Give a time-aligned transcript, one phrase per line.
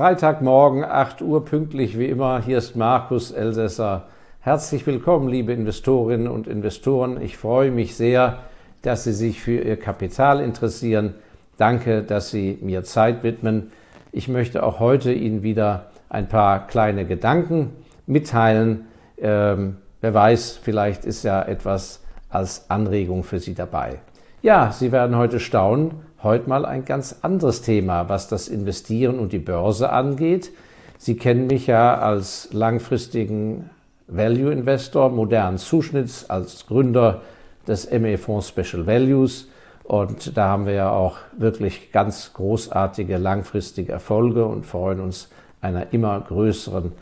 [0.00, 2.40] Freitagmorgen, 8 Uhr pünktlich wie immer.
[2.40, 4.04] Hier ist Markus Elsässer.
[4.40, 7.20] Herzlich willkommen, liebe Investorinnen und Investoren.
[7.20, 8.38] Ich freue mich sehr,
[8.80, 11.16] dass Sie sich für Ihr Kapital interessieren.
[11.58, 13.72] Danke, dass Sie mir Zeit widmen.
[14.10, 17.68] Ich möchte auch heute Ihnen wieder ein paar kleine Gedanken
[18.06, 18.86] mitteilen.
[19.18, 23.98] Ähm, wer weiß, vielleicht ist ja etwas als Anregung für Sie dabei.
[24.40, 25.90] Ja, Sie werden heute staunen.
[26.22, 30.52] Heute mal ein ganz anderes Thema, was das Investieren und die Börse angeht.
[30.98, 33.70] Sie kennen mich ja als langfristigen
[34.06, 37.22] Value Investor, modernen Zuschnitts, als Gründer
[37.66, 39.48] des ME Fonds Special Values.
[39.82, 45.30] Und da haben wir ja auch wirklich ganz großartige langfristige Erfolge und freuen uns
[45.62, 46.92] einer immer größeren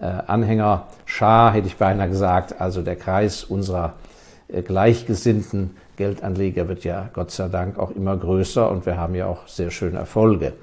[0.00, 2.60] äh, Anhängerschar, hätte ich beinahe gesagt.
[2.60, 3.94] Also der Kreis unserer
[4.46, 9.26] äh, Gleichgesinnten Geldanleger wird ja Gott sei Dank auch immer größer und wir haben ja
[9.26, 10.54] auch sehr schöne Erfolge.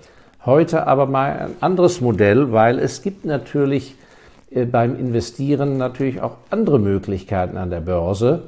[0.46, 3.96] Heute aber mal ein anderes Modell, weil es gibt natürlich
[4.50, 8.44] äh, beim Investieren natürlich auch andere Möglichkeiten an der Börse,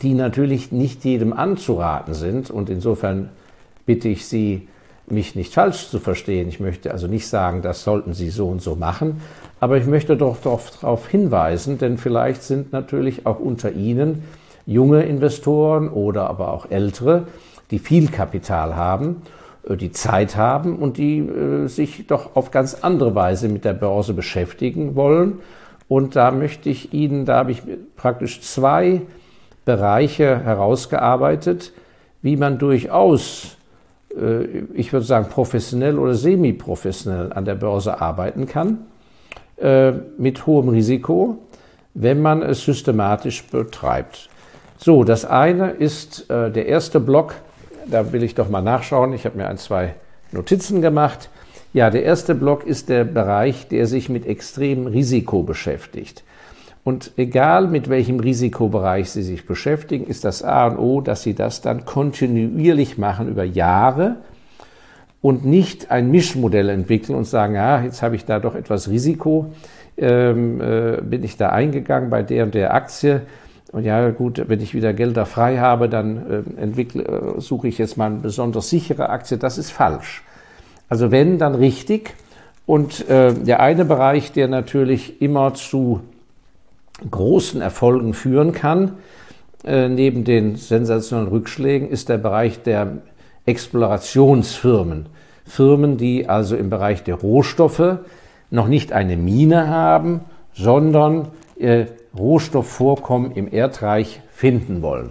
[0.00, 3.30] die natürlich nicht jedem anzuraten sind und insofern
[3.84, 4.68] bitte ich Sie,
[5.08, 6.48] mich nicht falsch zu verstehen.
[6.48, 9.20] Ich möchte also nicht sagen, das sollten Sie so und so machen,
[9.58, 14.22] aber ich möchte doch darauf hinweisen, denn vielleicht sind natürlich auch unter Ihnen
[14.66, 17.26] junge Investoren oder aber auch ältere,
[17.70, 19.22] die viel Kapital haben,
[19.68, 23.72] äh, die Zeit haben und die äh, sich doch auf ganz andere Weise mit der
[23.72, 25.40] Börse beschäftigen wollen.
[25.88, 27.62] Und da möchte ich Ihnen, da habe ich
[27.96, 29.02] praktisch zwei
[29.64, 31.72] Bereiche herausgearbeitet,
[32.22, 33.56] wie man durchaus,
[34.16, 38.86] äh, ich würde sagen, professionell oder semi-professionell an der Börse arbeiten kann,
[40.18, 41.38] mit hohem Risiko,
[41.94, 44.28] wenn man es systematisch betreibt.
[44.84, 47.36] So, das eine ist äh, der erste Block.
[47.86, 49.12] Da will ich doch mal nachschauen.
[49.12, 49.94] Ich habe mir ein, zwei
[50.32, 51.30] Notizen gemacht.
[51.72, 56.24] Ja, der erste Block ist der Bereich, der sich mit extremem Risiko beschäftigt.
[56.82, 61.34] Und egal mit welchem Risikobereich Sie sich beschäftigen, ist das A und O, dass Sie
[61.34, 64.16] das dann kontinuierlich machen über Jahre
[65.20, 69.52] und nicht ein Mischmodell entwickeln und sagen, ja, jetzt habe ich da doch etwas Risiko,
[69.96, 73.22] ähm, äh, bin ich da eingegangen bei der und der Aktie
[73.72, 77.78] und ja, gut, wenn ich wieder Gelder frei habe, dann äh, entwickle, äh, suche ich
[77.78, 79.38] jetzt mal eine besonders sichere Aktie.
[79.38, 80.22] Das ist falsch.
[80.90, 82.14] Also wenn, dann richtig.
[82.66, 86.00] Und äh, der eine Bereich, der natürlich immer zu
[87.10, 88.92] großen Erfolgen führen kann,
[89.64, 92.98] äh, neben den sensationellen Rückschlägen, ist der Bereich der
[93.46, 95.06] Explorationsfirmen.
[95.46, 97.98] Firmen, die also im Bereich der Rohstoffe
[98.50, 100.20] noch nicht eine Mine haben,
[100.52, 101.28] sondern
[101.58, 101.86] äh,
[102.16, 105.10] Rohstoffvorkommen im Erdreich finden wollen.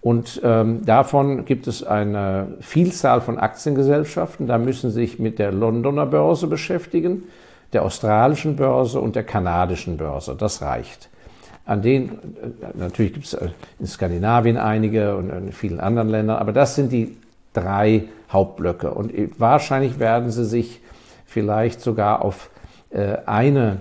[0.00, 4.46] Und ähm, davon gibt es eine Vielzahl von Aktiengesellschaften.
[4.46, 7.24] Da müssen Sie sich mit der Londoner Börse beschäftigen,
[7.72, 10.34] der australischen Börse und der kanadischen Börse.
[10.38, 11.10] Das reicht.
[11.66, 12.10] An denen,
[12.62, 13.48] äh, natürlich gibt es äh,
[13.78, 17.16] in Skandinavien einige und in vielen anderen Ländern, aber das sind die
[17.52, 18.92] drei Hauptblöcke.
[18.92, 20.80] Und wahrscheinlich werden Sie sich
[21.26, 22.48] vielleicht sogar auf
[22.90, 23.78] äh, eine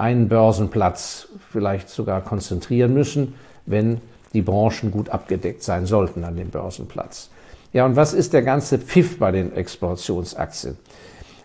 [0.00, 3.34] einen Börsenplatz vielleicht sogar konzentrieren müssen,
[3.66, 4.00] wenn
[4.32, 7.30] die Branchen gut abgedeckt sein sollten an dem Börsenplatz.
[7.72, 10.76] Ja, und was ist der ganze Pfiff bei den Explorationsaktien?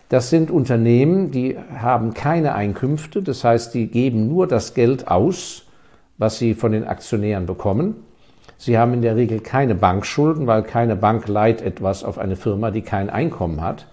[0.08, 5.64] Das sind Unternehmen, die haben keine Einkünfte, das heißt, die geben nur das Geld aus,
[6.18, 7.96] was sie von den Aktionären bekommen.
[8.56, 12.70] Sie haben in der Regel keine Bankschulden, weil keine Bank leiht etwas auf eine Firma,
[12.70, 13.86] die kein Einkommen hat.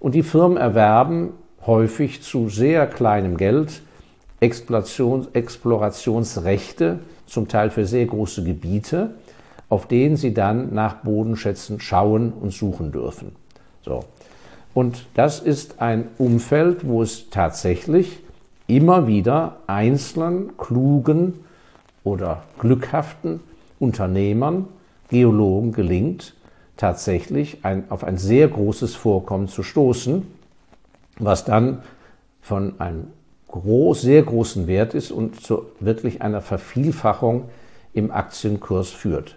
[0.00, 1.34] Und die Firmen erwerben
[1.66, 3.82] häufig zu sehr kleinem Geld
[4.42, 9.10] Exploration, Explorationsrechte, zum Teil für sehr große Gebiete,
[9.68, 13.36] auf denen sie dann nach Bodenschätzen schauen und suchen dürfen.
[13.84, 14.04] So.
[14.74, 18.18] Und das ist ein Umfeld, wo es tatsächlich
[18.66, 21.44] immer wieder einzelnen, klugen
[22.02, 23.40] oder glückhaften
[23.78, 24.66] Unternehmern,
[25.08, 26.34] Geologen gelingt,
[26.76, 30.26] tatsächlich ein, auf ein sehr großes Vorkommen zu stoßen,
[31.18, 31.82] was dann
[32.40, 33.08] von einem
[33.52, 37.44] groß, sehr großen Wert ist und zu wirklich einer Vervielfachung
[37.92, 39.36] im Aktienkurs führt.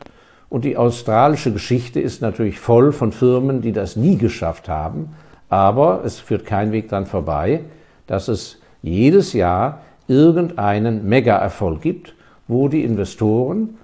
[0.49, 5.15] Und die australische Geschichte ist natürlich voll von Firmen, die das nie geschafft haben,
[5.49, 7.61] aber es führt kein Weg dran vorbei,
[8.07, 12.15] dass es jedes Jahr irgendeinen Mega-Erfolg gibt,
[12.47, 13.77] wo die Investoren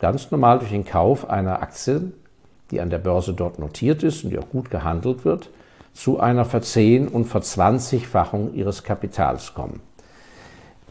[0.00, 2.12] ganz normal durch den Kauf einer Aktie,
[2.70, 5.50] die an der Börse dort notiert ist und die auch gut gehandelt wird,
[5.94, 9.80] zu einer Verzehn- und Verzwanzigfachung ihres Kapitals kommen.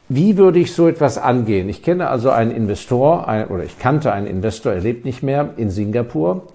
[0.09, 1.69] Wie würde ich so etwas angehen?
[1.69, 5.51] Ich kenne also einen Investor, ein, oder ich kannte einen Investor, er lebt nicht mehr,
[5.55, 6.47] in Singapur.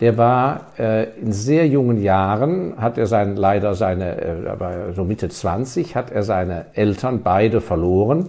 [0.00, 5.28] der war äh, in sehr jungen Jahren, hat er sein, leider seine, äh, so Mitte
[5.28, 8.28] 20, hat er seine Eltern beide verloren.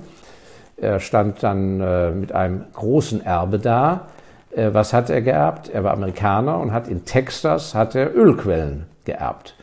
[0.77, 4.07] Er stand dann äh, mit einem großen Erbe da.
[4.55, 5.69] Äh, was hat er geerbt?
[5.69, 9.55] Er war Amerikaner und hat in Texas hat er Ölquellen geerbt.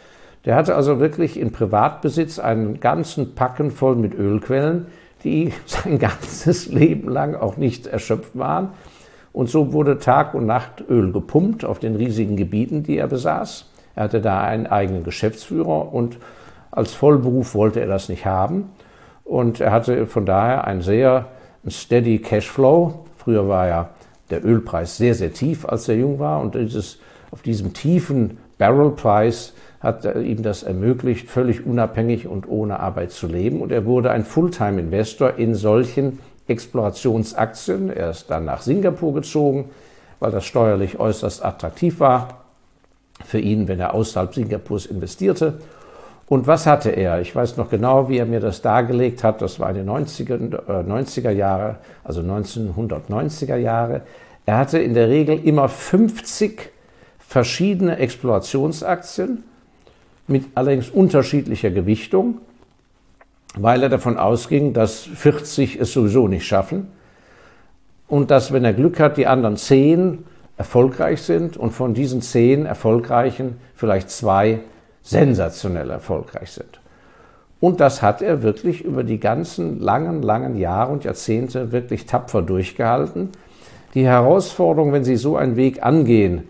[0.44, 4.86] Der hatte also wirklich in Privatbesitz einen ganzen Packen voll mit Ölquellen,
[5.24, 8.70] die sein ganzes Leben lang auch nicht erschöpft waren.
[9.32, 13.70] Und so wurde Tag und Nacht Öl gepumpt auf den riesigen Gebieten, die er besaß.
[13.94, 16.18] Er hatte da einen eigenen Geschäftsführer und
[16.70, 18.70] als Vollberuf wollte er das nicht haben.
[19.24, 21.26] Und er hatte von daher einen sehr
[21.68, 23.06] steady Cashflow.
[23.16, 23.90] Früher war ja
[24.30, 26.40] der Ölpreis sehr, sehr tief, als er jung war.
[26.40, 26.98] Und dieses,
[27.30, 33.60] auf diesem tiefen Barrelpreis hat ihm das ermöglicht, völlig unabhängig und ohne Arbeit zu leben.
[33.60, 37.90] Und er wurde ein Fulltime-Investor in solchen Explorationsaktien.
[37.90, 39.70] Er ist dann nach Singapur gezogen,
[40.20, 42.44] weil das steuerlich äußerst attraktiv war
[43.24, 45.54] für ihn, wenn er außerhalb Singapurs investierte.
[46.26, 47.20] Und was hatte er?
[47.20, 49.42] Ich weiß noch genau, wie er mir das dargelegt hat.
[49.42, 54.02] Das war in den 90er, äh, 90er Jahre, also 1990er Jahre.
[54.46, 56.70] Er hatte in der Regel immer 50
[57.18, 59.44] verschiedene Explorationsaktien
[60.32, 62.38] mit allerdings unterschiedlicher Gewichtung
[63.54, 66.88] weil er davon ausging, dass 40 es sowieso nicht schaffen
[68.08, 70.24] und dass, wenn er Glück hat, die anderen zehn
[70.56, 74.60] erfolgreich sind und von diesen zehn erfolgreichen vielleicht zwei
[75.02, 76.80] sensationell erfolgreich sind.
[77.60, 82.42] Und das hat er wirklich über die ganzen langen, langen Jahre und Jahrzehnte wirklich tapfer
[82.42, 83.30] durchgehalten.
[83.94, 86.44] Die Herausforderung, wenn Sie so einen Weg angehen,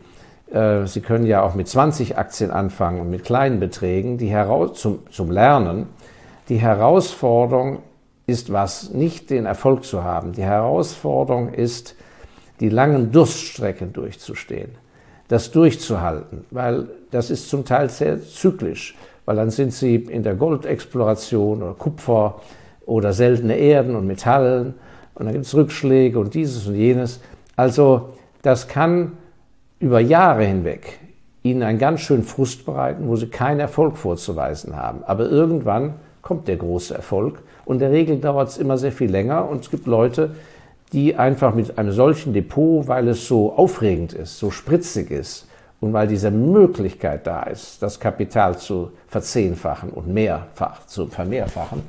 [0.52, 4.98] Sie können ja auch mit 20 Aktien anfangen und mit kleinen Beträgen, die heraus zum,
[5.10, 5.86] zum Lernen,
[6.50, 7.78] die Herausforderung
[8.26, 10.32] ist was, nicht den Erfolg zu haben.
[10.32, 11.96] Die Herausforderung ist,
[12.60, 14.72] die langen Durststrecken durchzustehen,
[15.28, 18.94] das durchzuhalten, weil das ist zum Teil sehr zyklisch,
[19.24, 22.40] weil dann sind sie in der Goldexploration oder Kupfer
[22.86, 24.74] oder seltene Erden und Metallen
[25.14, 27.20] und dann gibt es Rückschläge und dieses und jenes.
[27.56, 28.10] Also
[28.42, 29.12] das kann
[29.82, 31.00] über Jahre hinweg
[31.42, 35.02] ihnen einen ganz schönen Frust bereiten, wo sie keinen Erfolg vorzuweisen haben.
[35.04, 37.42] Aber irgendwann kommt der große Erfolg.
[37.64, 39.48] Und in der Regel dauert es immer sehr viel länger.
[39.48, 40.36] Und es gibt Leute,
[40.92, 45.48] die einfach mit einem solchen Depot, weil es so aufregend ist, so spritzig ist
[45.80, 51.82] und weil diese Möglichkeit da ist, das Kapital zu verzehnfachen und mehrfach zu vermehrfachen,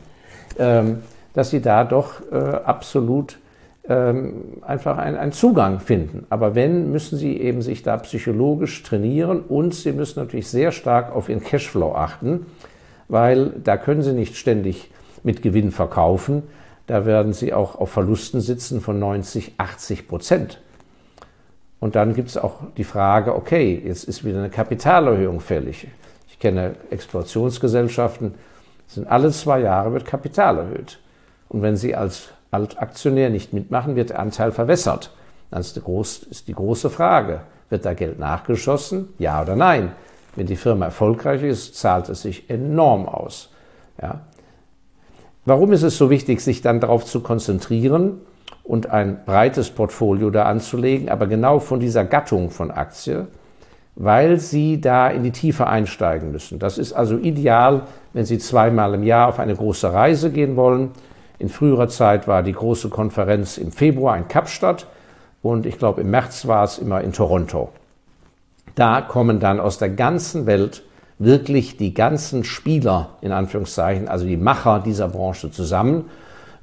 [0.57, 1.03] ähm,
[1.33, 3.37] dass sie da doch äh, absolut
[3.85, 6.25] einfach einen Zugang finden.
[6.29, 11.13] Aber wenn, müssen sie eben sich da psychologisch trainieren und sie müssen natürlich sehr stark
[11.13, 12.45] auf ihren Cashflow achten
[13.07, 14.89] weil da können Sie nicht ständig
[15.23, 16.43] mit Gewinn verkaufen.
[16.87, 20.59] Da werden Sie auch auf Verlusten sitzen von 90, 80 Prozent.
[21.79, 25.87] Und dann gibt es auch die Frage, okay, jetzt ist wieder eine Kapitalerhöhung fällig.
[26.27, 28.33] Ich kenne Exploationsgesellschaften,
[28.87, 30.99] sind alle zwei Jahre wird Kapital erhöht.
[31.49, 35.11] Und wenn Sie als Altaktionär nicht mitmachen, wird der Anteil verwässert.
[35.51, 39.09] Dann ist die, groß, ist die große Frage, wird da Geld nachgeschossen?
[39.19, 39.91] Ja oder nein?
[40.35, 43.49] Wenn die Firma erfolgreich ist, zahlt es sich enorm aus.
[44.01, 44.21] Ja.
[45.45, 48.21] Warum ist es so wichtig, sich dann darauf zu konzentrieren
[48.63, 53.27] und ein breites Portfolio da anzulegen, aber genau von dieser Gattung von Aktie,
[53.95, 56.59] weil Sie da in die Tiefe einsteigen müssen.
[56.59, 57.83] Das ist also ideal,
[58.13, 60.91] wenn Sie zweimal im Jahr auf eine große Reise gehen wollen.
[61.39, 64.87] In früherer Zeit war die große Konferenz im Februar in Kapstadt
[65.41, 67.69] und ich glaube im März war es immer in Toronto.
[68.75, 70.83] Da kommen dann aus der ganzen Welt
[71.19, 76.05] wirklich die ganzen Spieler, in Anführungszeichen, also die Macher dieser Branche zusammen.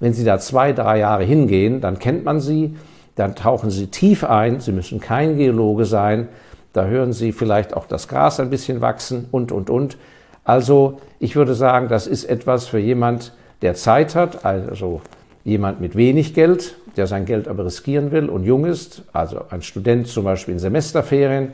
[0.00, 2.76] Wenn Sie da zwei, drei Jahre hingehen, dann kennt man sie,
[3.16, 6.28] dann tauchen Sie tief ein, Sie müssen kein Geologe sein,
[6.72, 9.98] da hören Sie vielleicht auch das Gras ein bisschen wachsen und, und, und.
[10.44, 15.02] Also ich würde sagen, das ist etwas für jemand, der Zeit hat, also
[15.44, 19.62] jemand mit wenig Geld, der sein Geld aber riskieren will und jung ist, also ein
[19.62, 21.52] Student zum Beispiel in Semesterferien,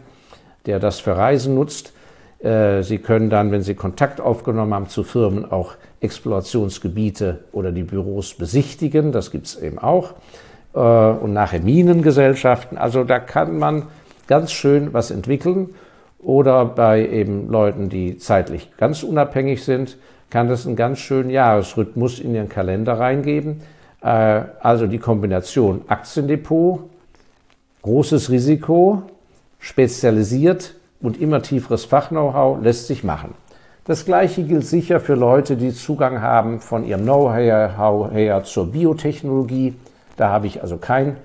[0.67, 1.93] der das für Reisen nutzt.
[2.41, 7.83] Äh, Sie können dann, wenn Sie Kontakt aufgenommen haben zu Firmen, auch Explorationsgebiete oder die
[7.85, 9.13] Büros besichtigen.
[9.13, 10.15] Das gibt es eben auch.
[10.75, 12.79] Äh, und nachher Minengesellschaften.
[12.79, 13.85] Also da kann man
[14.27, 15.75] ganz schön was entwickeln.
[16.19, 19.97] Oder bei eben Leuten, die zeitlich ganz unabhängig sind,
[20.31, 23.63] kann das einen ganz schönen Jahresrhythmus in ihren Kalender reingeben.
[24.03, 26.81] Äh, also die Kombination Aktiendepot,
[27.83, 29.03] großes Risiko,
[29.59, 33.35] spezialisiert und immer tieferes Fachknow-how lässt sich machen.
[33.85, 39.75] Das gleiche gilt sicher für Leute, die Zugang haben von ihrem Know-how her zur Biotechnologie.
[40.17, 41.17] Da habe ich also kein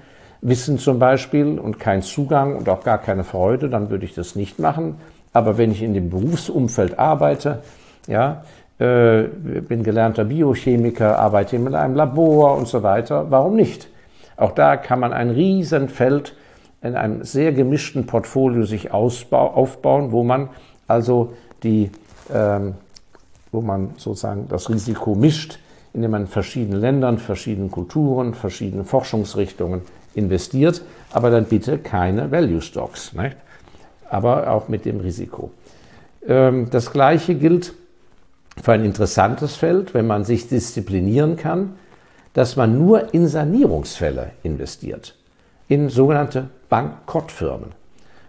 [0.42, 4.36] Wissen zum Beispiel und kein Zugang und auch gar keine Freude, dann würde ich das
[4.36, 4.98] nicht machen.
[5.34, 7.64] Aber wenn ich in dem Berufsumfeld arbeite,
[8.08, 8.44] ja,
[8.82, 9.28] äh,
[9.62, 13.88] bin gelernter Biochemiker, arbeite in einem Labor und so weiter, warum nicht?
[14.38, 16.36] Auch da kann man ein Riesenfeld
[16.82, 20.50] in einem sehr gemischten Portfolio sich aufbauen, wo man
[20.88, 21.92] also die,
[22.34, 22.74] ähm,
[23.52, 25.60] wo man sozusagen das Risiko mischt,
[25.94, 29.82] indem man in verschiedenen Ländern, verschiedenen Kulturen, verschiedenen Forschungsrichtungen
[30.16, 33.38] investiert, aber dann bitte keine Value Stocks, nicht?
[34.10, 35.52] aber auch mit dem Risiko.
[36.28, 37.76] Ähm, das Gleiche gilt
[38.62, 41.76] für ein interessantes Feld, wenn man sich disziplinieren kann,
[42.34, 45.16] dass man nur in Sanierungsfälle investiert,
[45.68, 47.72] in sogenannte Bankrottfirmen.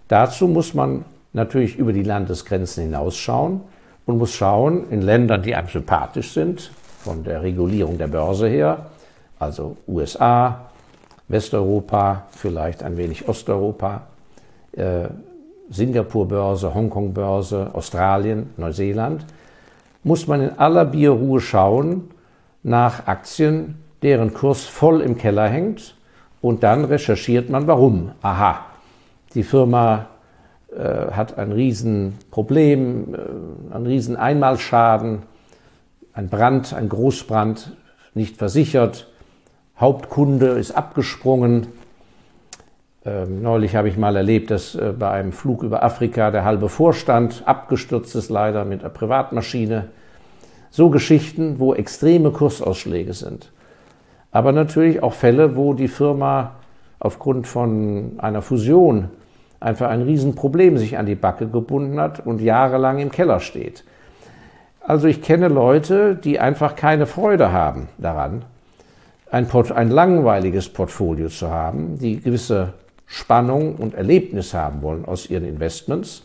[0.09, 3.61] Dazu muss man natürlich über die Landesgrenzen hinausschauen
[4.07, 8.87] und muss schauen, in Ländern, die einem sympathisch sind, von der Regulierung der Börse her,
[9.39, 10.67] also USA,
[11.29, 14.03] Westeuropa, vielleicht ein wenig Osteuropa,
[14.73, 15.09] äh,
[15.71, 19.25] Singapur-Börse, Hongkong-Börse, Australien, Neuseeland,
[20.05, 22.11] muss man in aller Bierruhe schauen
[22.63, 25.95] nach Aktien, deren Kurs voll im Keller hängt
[26.41, 28.13] und dann recherchiert man, warum.
[28.23, 28.65] Aha,
[29.35, 30.07] die Firma
[30.71, 35.23] äh, hat ein Riesenproblem, äh, einen riesen Einmalschaden,
[36.13, 37.77] ein Brand, ein Großbrand,
[38.15, 39.09] nicht versichert,
[39.79, 41.69] Hauptkunde ist abgesprungen.
[43.05, 46.69] Ähm, neulich habe ich mal erlebt, dass äh, bei einem Flug über Afrika der halbe
[46.69, 49.89] Vorstand abgestürzt ist, leider mit einer Privatmaschine.
[50.71, 53.51] So Geschichten, wo extreme Kursausschläge sind.
[54.31, 56.53] Aber natürlich auch Fälle, wo die Firma
[57.01, 59.11] aufgrund von einer Fusion
[59.59, 63.85] einfach ein Riesenproblem sich an die Backe gebunden hat und jahrelang im Keller steht.
[64.81, 68.45] Also ich kenne Leute, die einfach keine Freude haben daran,
[69.31, 72.73] ein, Port ein langweiliges Portfolio zu haben, die gewisse
[73.13, 76.23] Spannung und Erlebnis haben wollen aus ihren Investments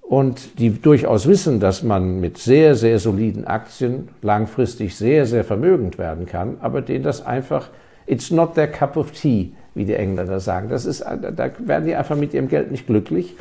[0.00, 5.98] und die durchaus wissen, dass man mit sehr, sehr soliden Aktien langfristig sehr, sehr vermögend
[5.98, 7.68] werden kann, aber denen das einfach,
[8.06, 10.70] it's not their cup of tea, wie die Engländer sagen.
[10.70, 13.36] Das ist, da werden die einfach mit ihrem Geld nicht glücklich.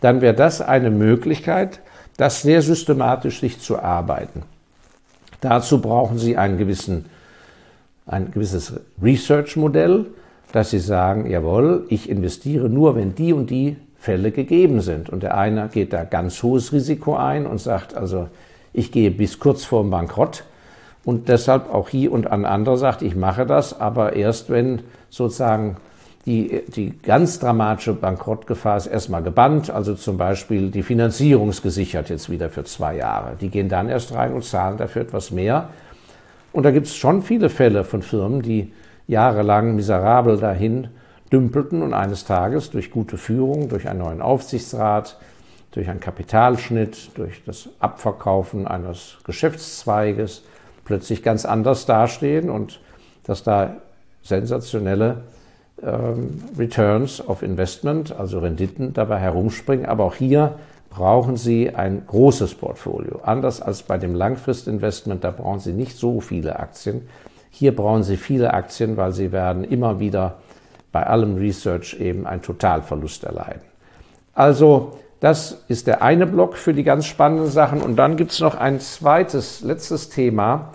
[0.00, 1.78] Dann wäre das eine Möglichkeit,
[2.16, 4.42] das sehr systematisch sich zu arbeiten.
[5.40, 7.04] Dazu brauchen Sie einen gewissen,
[8.04, 10.06] ein gewisses Research-Modell,
[10.54, 15.10] dass Sie sagen, jawohl, ich investiere nur, wenn die und die Fälle gegeben sind.
[15.10, 18.28] Und der eine geht da ganz hohes Risiko ein und sagt, also
[18.72, 20.44] ich gehe bis kurz vor dem Bankrott
[21.04, 25.76] und deshalb auch hier und an andere sagt, ich mache das, aber erst wenn sozusagen
[26.24, 32.48] die, die ganz dramatische Bankrottgefahr ist erstmal gebannt, also zum Beispiel die Finanzierungsgesichert jetzt wieder
[32.48, 33.34] für zwei Jahre.
[33.40, 35.70] Die gehen dann erst rein und zahlen dafür etwas mehr.
[36.52, 38.70] Und da gibt es schon viele Fälle von Firmen, die
[39.06, 40.88] jahrelang miserabel dahin
[41.32, 45.18] dümpelten und eines Tages durch gute Führung, durch einen neuen Aufsichtsrat,
[45.72, 50.42] durch einen Kapitalschnitt, durch das Abverkaufen eines Geschäftszweiges
[50.84, 52.80] plötzlich ganz anders dastehen und
[53.24, 53.76] dass da
[54.22, 55.22] sensationelle
[55.82, 59.86] ähm, Returns of Investment, also Renditen dabei herumspringen.
[59.86, 60.58] Aber auch hier
[60.90, 63.20] brauchen Sie ein großes Portfolio.
[63.24, 67.02] Anders als bei dem Langfristinvestment, da brauchen Sie nicht so viele Aktien.
[67.56, 70.38] Hier brauchen Sie viele Aktien, weil Sie werden immer wieder
[70.90, 73.62] bei allem Research eben einen Totalverlust erleiden.
[74.34, 77.80] Also das ist der eine Block für die ganz spannenden Sachen.
[77.80, 80.72] Und dann gibt es noch ein zweites, letztes Thema,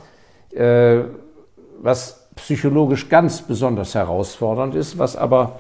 [0.52, 1.00] äh,
[1.82, 5.60] was psychologisch ganz besonders herausfordernd ist, was aber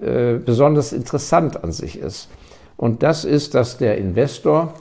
[0.00, 2.28] äh, besonders interessant an sich ist.
[2.76, 4.72] Und das ist, dass der Investor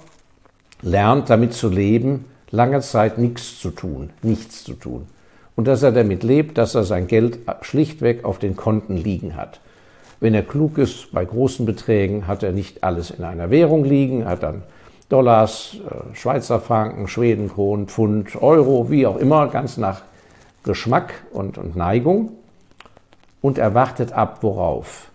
[0.84, 5.08] lernt, damit zu leben, lange Zeit nichts zu tun, nichts zu tun.
[5.56, 9.60] Und dass er damit lebt, dass er sein Geld schlichtweg auf den Konten liegen hat.
[10.20, 14.26] Wenn er klug ist, bei großen Beträgen hat er nicht alles in einer Währung liegen,
[14.26, 14.64] hat dann
[15.10, 20.02] Dollars, äh, Schweizer Franken, Schwedenkronen, Pfund, Euro, wie auch immer, ganz nach
[20.64, 22.32] Geschmack und, und Neigung
[23.44, 25.12] und er wartet ab, worauf?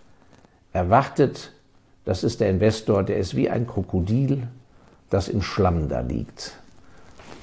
[0.71, 1.51] Er wartet,
[2.05, 4.47] das ist der Investor, der ist wie ein Krokodil,
[5.09, 6.53] das im Schlamm da liegt.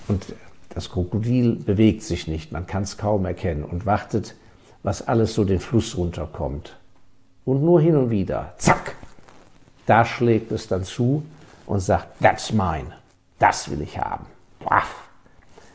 [0.06, 0.24] Und
[0.70, 4.34] das Krokodil bewegt sich nicht, man kann es kaum erkennen und wartet,
[4.82, 6.76] was alles so den Fluss runterkommt.
[7.44, 8.94] Und nur hin und wieder, zack,
[9.86, 11.22] da schlägt es dann zu
[11.66, 12.92] und sagt, that's mine,
[13.38, 14.26] das will ich haben.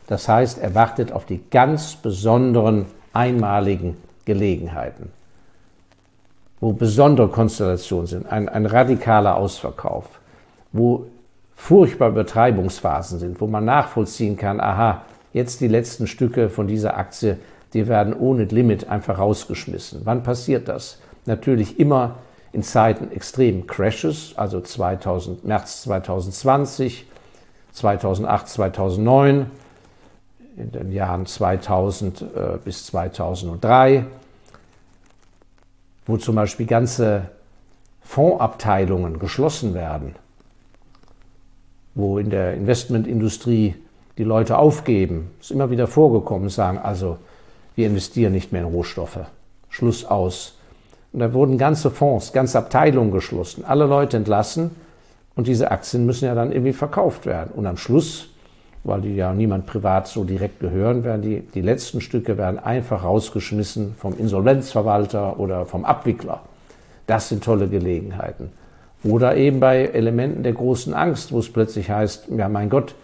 [0.06, 5.10] Das heißt, er wartet auf die ganz besonderen, einmaligen Gelegenheiten,
[6.60, 10.04] wo besondere Konstellationen sind, ein, ein radikaler Ausverkauf,
[10.72, 11.06] wo
[11.62, 15.02] furchtbare Betreibungsphasen sind, wo man nachvollziehen kann, aha,
[15.32, 17.38] jetzt die letzten Stücke von dieser Aktie,
[17.72, 20.00] die werden ohne Limit einfach rausgeschmissen.
[20.02, 20.98] Wann passiert das?
[21.24, 22.16] Natürlich immer
[22.52, 27.06] in Zeiten extremen Crashes, also 2000, März 2020,
[27.70, 29.46] 2008, 2009,
[30.56, 32.26] in den Jahren 2000 äh,
[32.64, 34.04] bis 2003,
[36.06, 37.28] wo zum Beispiel ganze
[38.00, 40.16] Fondsabteilungen geschlossen werden,
[41.94, 43.74] wo in der Investmentindustrie
[44.18, 45.30] die Leute aufgeben.
[45.40, 47.18] ist immer wieder vorgekommen, sagen also,
[47.74, 49.20] wir investieren nicht mehr in Rohstoffe.
[49.70, 50.58] Schluss aus.
[51.12, 54.70] Und da wurden ganze Fonds, ganze Abteilungen geschlossen, alle Leute entlassen
[55.34, 57.50] und diese Aktien müssen ja dann irgendwie verkauft werden.
[57.54, 58.28] Und am Schluss,
[58.84, 63.04] weil die ja niemand privat so direkt gehören, werden die, die letzten Stücke werden einfach
[63.04, 66.40] rausgeschmissen vom Insolvenzverwalter oder vom Abwickler.
[67.06, 68.50] Das sind tolle Gelegenheiten.
[69.04, 72.94] Oder eben bei Elementen der großen Angst, wo es plötzlich heißt, ja mein Gott,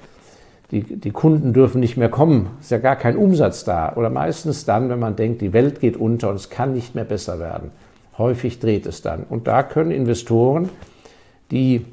[0.71, 3.95] die, die Kunden dürfen nicht mehr kommen, ist ja gar kein Umsatz da.
[3.97, 7.05] Oder meistens dann, wenn man denkt, die Welt geht unter und es kann nicht mehr
[7.05, 7.71] besser werden.
[8.19, 9.25] Häufig dreht es dann.
[9.29, 10.69] Und da können Investoren,
[11.51, 11.85] die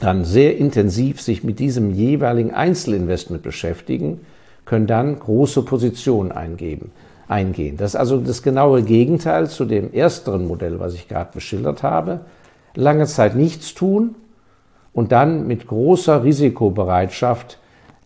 [0.00, 4.20] dann sehr intensiv sich mit diesem jeweiligen Einzelinvestment beschäftigen,
[4.64, 6.92] können dann große Positionen eingeben,
[7.28, 7.76] eingehen.
[7.76, 12.20] Das ist also das genaue Gegenteil zu dem ersteren Modell, was ich gerade beschildert habe.
[12.74, 14.14] Lange Zeit nichts tun
[14.92, 17.58] und dann mit großer Risikobereitschaft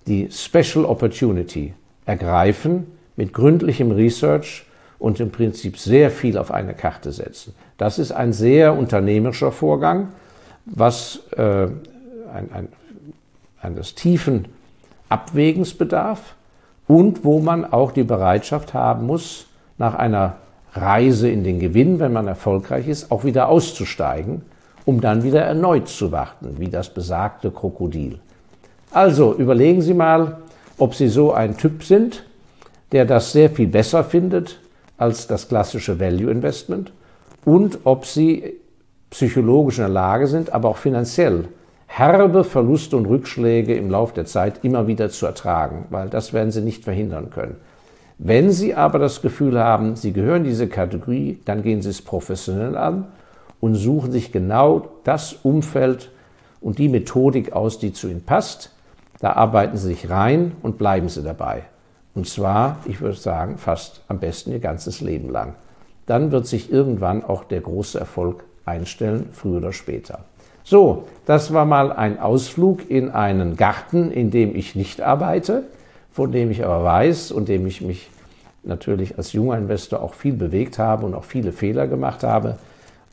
[0.07, 4.67] die Special Opportunity ergreifen, mit gründlichem Research
[4.99, 7.55] und im Prinzip sehr viel auf eine Karte setzen.
[7.79, 10.09] Das ist ein sehr unternehmerischer Vorgang,
[10.65, 12.69] was äh, ein, ein,
[13.61, 14.47] eines tiefen
[15.09, 16.35] Abwägens bedarf
[16.89, 19.47] und wo man auch die Bereitschaft haben muss,
[19.79, 20.37] nach einer
[20.73, 24.43] Reise in den Gewinn, wenn man erfolgreich ist, auch wieder auszusteigen,
[24.87, 28.19] um dann wieder erneut zu warten, wie das besagte Krokodil.
[28.93, 30.39] Also überlegen Sie mal,
[30.79, 32.25] ob Sie so ein Typ sind,
[32.93, 34.59] der das sehr viel besser findet
[34.97, 36.93] als das klassische Value Investment
[37.45, 38.55] und ob Sie
[39.11, 41.49] psychologisch in der Lage sind, aber auch finanziell
[41.87, 46.53] herbe Verluste und Rückschläge im Laufe der Zeit immer wieder zu ertragen, weil das werden
[46.53, 47.57] Sie nicht verhindern können.
[48.19, 52.77] Wenn Sie aber das Gefühl haben, Sie gehören diese Kategorie, dann gehen Sie es professionell
[52.77, 53.07] an
[53.61, 56.11] und suchen sich genau das Umfeld
[56.61, 58.73] und die Methodik aus, die zu Ihnen passt
[59.21, 61.63] da arbeiten Sie sich rein und bleiben Sie dabei.
[62.15, 65.55] Und zwar, ich würde sagen, fast am besten Ihr ganzes Leben lang.
[66.07, 70.21] Dann wird sich irgendwann auch der große Erfolg einstellen, früher oder später.
[70.65, 75.65] So, das war mal ein Ausflug in einen Garten, in dem ich nicht arbeite,
[76.11, 78.11] von dem ich aber weiß und dem ich mich
[78.65, 82.57] natürlich als junger Investor auch viel bewegt habe und auch viele Fehler gemacht habe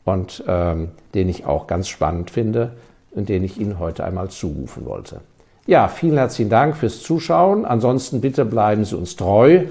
[0.04, 2.72] und ähm, den ich auch ganz spannend finde
[3.12, 5.20] und den ich Ihnen heute einmal zurufen wollte.
[5.66, 7.64] Ja, vielen herzlichen Dank fürs Zuschauen.
[7.64, 9.64] Ansonsten bitte bleiben Sie uns treu,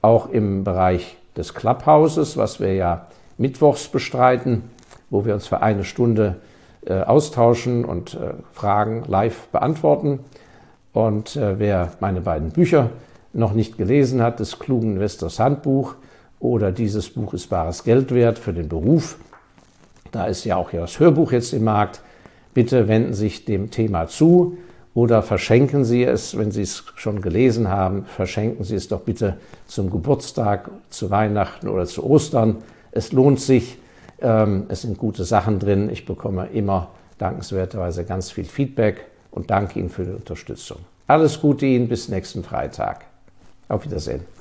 [0.00, 4.62] auch im Bereich des Clubhouses, was wir ja mittwochs bestreiten,
[5.10, 6.36] wo wir uns für eine Stunde
[6.86, 10.20] äh, austauschen und äh, Fragen live beantworten.
[10.92, 12.90] Und äh, wer meine beiden Bücher
[13.32, 15.94] noch nicht gelesen hat, das klugen Investors Handbuch
[16.40, 19.16] oder dieses Buch ist bares Geld wert für den Beruf,
[20.14, 22.00] da ist ja auch ja das Hörbuch jetzt im Markt,
[22.54, 24.56] bitte wenden Sie sich dem Thema zu.
[24.94, 29.38] Oder verschenken Sie es, wenn Sie es schon gelesen haben, verschenken Sie es doch bitte
[29.66, 32.58] zum Geburtstag, zu Weihnachten oder zu Ostern.
[32.92, 33.78] Es lohnt sich,
[34.20, 35.90] ähm, es sind gute Sachen drin.
[35.90, 40.78] Ich bekomme immer dankenswerterweise ganz viel Feedback und danke Ihnen für die Unterstützung.
[41.08, 43.04] Alles Gute Ihnen bis nächsten Freitag.
[43.68, 44.33] Auf Wiedersehen.